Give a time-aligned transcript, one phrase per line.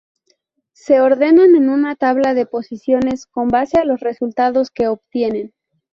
[0.73, 5.53] Se ordenan en una tabla de posiciones con base a los resultados que obtienen.